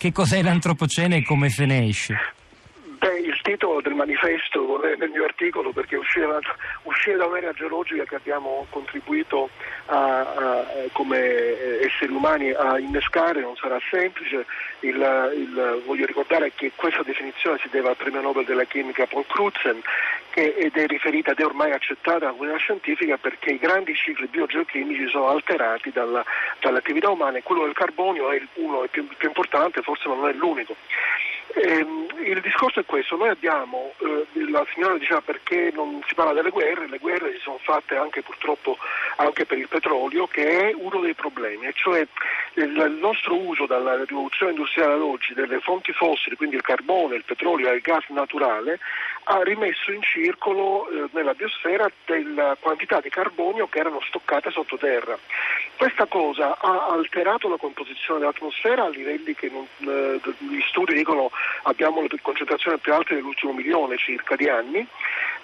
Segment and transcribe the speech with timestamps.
[0.00, 2.16] Che cos'è l'antropocene e come se ne esce?
[3.50, 9.50] Titolo del manifesto nel mio articolo, perché uscire, da un'area geologica che abbiamo contribuito
[9.86, 14.46] a, a, come esseri umani a innescare non sarà semplice.
[14.80, 19.26] Il, il, voglio ricordare che questa definizione si deve al premio Nobel della chimica Paul
[19.26, 19.82] Crutzen
[20.30, 24.28] che, ed è riferita ed è ormai accettata dalla comunità scientifica perché i grandi cicli
[24.28, 26.24] biogeochimici sono alterati dalla,
[26.60, 30.76] dall'attività umana e quello del carbonio è uno più, più importante, forse non è l'unico.
[31.54, 31.86] Eh,
[32.24, 36.50] il discorso è questo, noi abbiamo, eh, la signora diceva perché non si parla delle
[36.50, 38.76] guerre, le guerre si sono fatte anche purtroppo
[39.16, 42.06] anche per il petrolio che è uno dei problemi, cioè
[42.54, 47.24] il, nostro uso dalla rivoluzione industriale ad oggi delle fonti fossili, quindi il carbone, il
[47.24, 48.78] petrolio e il gas naturale,
[49.24, 55.18] ha rimesso in circolo eh, nella biosfera della quantità di carbonio che erano stoccate sottoterra.
[55.76, 61.30] Questa cosa ha alterato la composizione dell'atmosfera a livelli che non, eh, gli studi dicono
[61.62, 64.86] abbiamo le concentrazioni più alte dell'ultimo milione circa di anni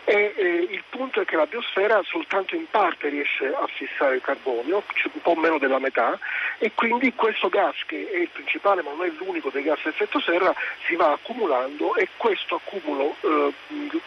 [0.09, 4.21] e eh, il punto è che la biosfera soltanto in parte riesce a fissare il
[4.21, 6.17] carbonio, un po' meno della metà,
[6.59, 9.89] e quindi questo gas, che è il principale ma non è l'unico dei gas a
[9.89, 10.55] effetto serra,
[10.87, 13.53] si va accumulando e questo accumulo eh,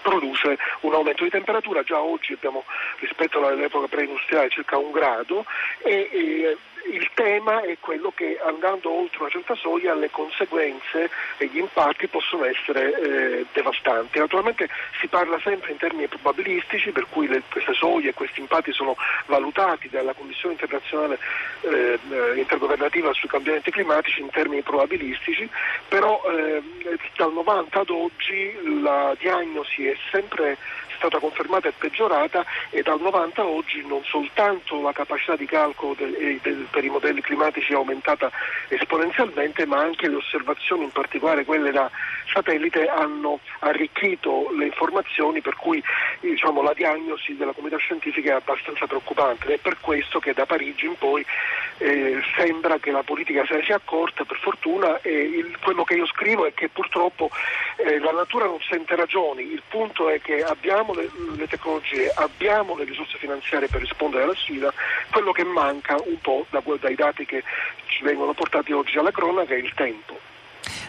[0.01, 1.83] produce un aumento di temperatura.
[1.83, 2.63] Già oggi abbiamo
[2.99, 5.45] rispetto all'epoca preindustriale circa un grado
[5.83, 6.57] e, e
[6.91, 12.07] il tema è quello che andando oltre una certa soglia le conseguenze e gli impatti
[12.07, 14.19] possono essere eh, devastanti.
[14.19, 18.71] Naturalmente si parla sempre in termini probabilistici, per cui le, queste soglie e questi impatti
[18.71, 21.19] sono valutati dalla Commissione internazionale
[21.61, 21.99] eh,
[22.35, 25.49] intergovernativa sui cambiamenti climatici in termini probabilistici,
[25.87, 26.61] però eh,
[27.15, 30.57] dal 90 ad oggi la diagnosi è sempre
[30.99, 35.95] stata confermata e peggiorata e dal 90 a oggi non soltanto la capacità di calcolo
[35.97, 38.31] del, del, per i modelli climatici è aumentata
[38.67, 41.89] esponenzialmente, ma anche le osservazioni, in particolare quelle da
[42.33, 45.83] satellite, hanno arricchito le informazioni per cui
[46.19, 49.45] diciamo, la diagnosi della comunità scientifica è abbastanza preoccupante.
[49.45, 51.25] Ed è per questo che da Parigi in poi
[51.79, 55.95] eh, sembra che la politica se ne sia accorta, per fortuna, e il, quello che
[55.95, 57.29] io scrivo è che purtroppo
[57.77, 62.75] eh, la natura non sente ragioni, il punto è che abbiamo le, le, tecnologie, abbiamo
[62.75, 64.73] le risorse finanziarie per rispondere alla sfida,
[65.09, 67.43] quello che manca un po' da, dai dati che
[67.87, 70.19] ci vengono portati oggi alla cronaca è il tempo.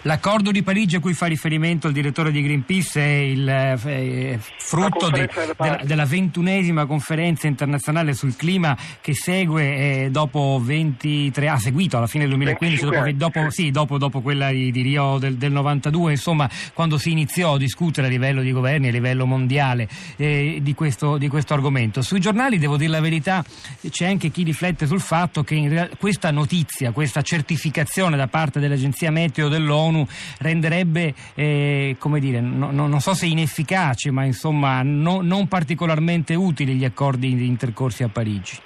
[0.05, 5.11] L'accordo di Parigi a cui fa riferimento il direttore di Greenpeace è il è frutto
[5.11, 5.29] de,
[5.59, 12.07] della, della, ventunesima conferenza internazionale sul clima che segue eh, dopo 23 ha seguito alla
[12.07, 16.13] fine del 2015 dopo, dopo, sì, dopo, dopo, quella di, di Rio del, del, 92
[16.13, 20.75] insomma quando si iniziò a discutere a livello di governi a livello mondiale eh, di,
[20.75, 22.01] questo, di, questo, argomento.
[22.01, 23.45] Sui giornali devo dire la verità
[23.91, 29.11] c'è anche chi riflette sul fatto che real, questa notizia questa certificazione da parte dell'agenzia
[29.11, 30.07] meteo dell'ONU dell'ONU
[30.39, 36.35] renderebbe, eh, come dire, no, no, non so se inefficaci, ma insomma no, non particolarmente
[36.35, 38.59] utili gli accordi intercorsi a Parigi.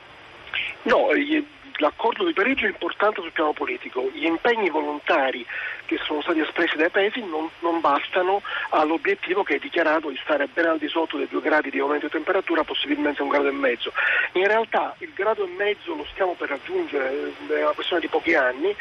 [0.82, 1.08] No,
[1.78, 5.44] l'accordo di Parigi è importante sul piano politico, gli impegni volontari
[5.86, 10.48] che sono stati espressi dai paesi non, non, bastano all'obiettivo che è dichiarato di stare
[10.52, 13.52] ben al di sotto dei due gradi di aumento di temperatura, possibilmente un grado e
[13.52, 13.92] mezzo.
[14.32, 18.34] In realtà il grado e mezzo lo stiamo per raggiungere, è una questione di pochi
[18.34, 18.74] anni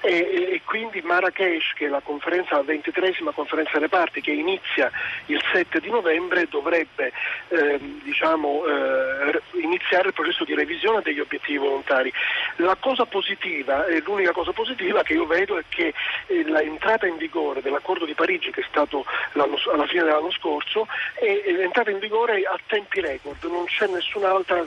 [0.00, 4.90] e, e quindi Marrakesh, che è la conferenza, la ventitresima conferenza delle parti che inizia
[5.26, 7.12] il 7 di novembre, dovrebbe
[7.48, 12.12] eh, diciamo, eh, iniziare il processo di revisione degli obiettivi volontari.
[12.56, 15.92] La cosa positiva, e l'unica cosa positiva che io vedo è che
[16.26, 21.42] eh, l'entrata in vigore dell'accordo di Parigi che è stato alla fine dell'anno scorso è,
[21.46, 24.64] entrata in vigore a tempi record, non c'è nessun'altra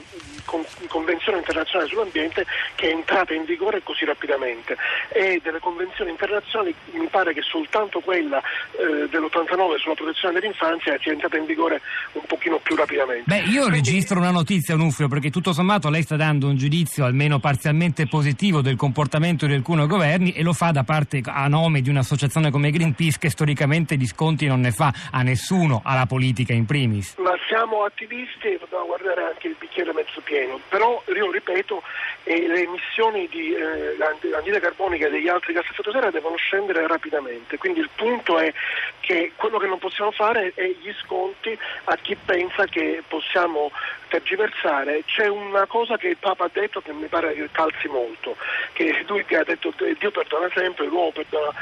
[0.88, 4.76] convenzione internazionale sull'ambiente che è entrata in vigore così rapidamente
[5.08, 11.12] e delle convenzioni internazionali mi pare che soltanto quella eh, dell'89 sulla protezione dell'infanzia sia
[11.12, 11.80] entrata in vigore
[12.12, 13.24] un pochino più rapidamente.
[13.26, 13.78] Beh, io Quindi...
[13.78, 18.60] registro una notizia, Onufrio, perché tutto sommato lei sta dando un giudizio almeno parzialmente positivo
[18.60, 22.70] del comportamento di alcuni governi e lo fa da parte a nome di un'associazione come
[22.70, 27.16] Greenpeace che storicamente di sconti non ne fa a nessuno, alla politica in primis.
[27.18, 31.82] Ma siamo attivisti e dobbiamo guardare anche il bicchiere mezzo pieno, però io ripeto
[32.24, 33.96] eh, le emissioni di eh,
[34.34, 38.38] anidride carbonica e degli altri gas a effetto serra devono scendere rapidamente, quindi il punto
[38.38, 38.52] è
[39.00, 43.70] che quello che non possiamo fare è gli sconti a chi pensa che possiamo
[44.08, 48.36] tergiversare, c'è una cosa che il Papa ha detto che mi pare che calzi molto,
[48.72, 51.52] che lui ha detto Dio perdona sempre, l'uomo perdona,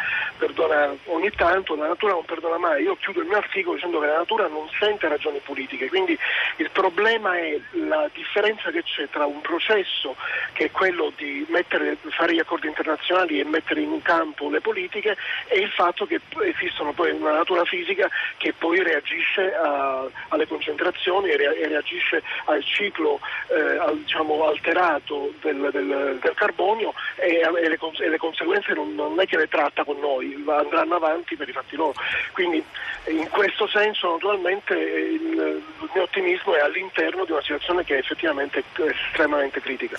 [0.42, 2.82] perdona ogni tanto, la natura non perdona mai.
[2.82, 6.18] Io chiudo il mio articolo dicendo che la natura non sente ragioni politiche, quindi
[6.56, 10.16] il problema è la differenza che c'è tra un processo
[10.52, 15.16] che è quello di mettere, fare gli accordi internazionali e mettere in campo le politiche
[15.46, 21.30] e il fatto che esistono poi una natura fisica che poi reagisce a, alle concentrazioni
[21.30, 27.78] e, reagisce al ciclo eh, al, diciamo, alterato del, del, del carbonio e, e, le,
[27.78, 31.52] e, le, conseguenze non, non, è che le tratta con noi, andranno avanti per i
[31.52, 31.94] fatti loro.
[32.32, 32.62] Quindi
[33.08, 35.62] in questo senso naturalmente il,
[35.92, 39.96] mio ottimismo è all'interno di una situazione che è effettivamente estremamente critica.